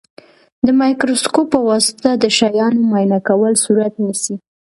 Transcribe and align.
د 0.65 0.67
مایکروسکوپ 0.81 1.47
په 1.53 1.59
واسطه 1.69 2.09
د 2.15 2.25
شیانو 2.37 2.81
معاینه 2.89 3.19
کول 3.27 3.53
صورت 3.65 3.93
نیسي. 4.03 4.35